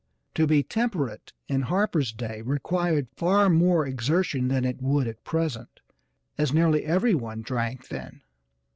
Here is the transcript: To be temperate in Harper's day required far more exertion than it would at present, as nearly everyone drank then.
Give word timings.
To 0.33 0.47
be 0.47 0.63
temperate 0.63 1.31
in 1.47 1.61
Harper's 1.61 2.11
day 2.11 2.41
required 2.41 3.07
far 3.15 3.51
more 3.51 3.85
exertion 3.85 4.47
than 4.47 4.65
it 4.65 4.81
would 4.81 5.07
at 5.07 5.23
present, 5.23 5.79
as 6.39 6.51
nearly 6.51 6.83
everyone 6.83 7.43
drank 7.43 7.89
then. 7.89 8.21